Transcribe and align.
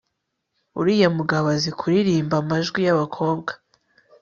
uriya 0.79 1.09
mugabo 1.17 1.45
azi 1.55 1.71
kuririmba 1.79 2.35
amajwi 2.43 2.79
yabakobwa 2.87 3.51